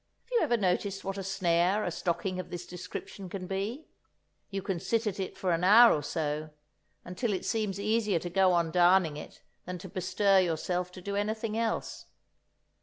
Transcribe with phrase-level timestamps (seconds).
[0.23, 3.85] Have you ever noticed what a snare a stocking of this description can be?
[4.49, 6.49] You can sit at it for an hour or so,
[7.05, 11.15] until it seems easier to go on darning it than to bestir yourself to do
[11.15, 12.07] anything else.